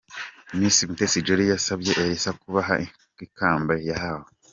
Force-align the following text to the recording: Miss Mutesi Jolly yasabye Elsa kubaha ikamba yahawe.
Miss 0.57 0.77
Mutesi 0.89 1.19
Jolly 1.25 1.45
yasabye 1.53 1.91
Elsa 2.03 2.31
kubaha 2.41 2.73
ikamba 3.25 3.73
yahawe. 3.89 4.27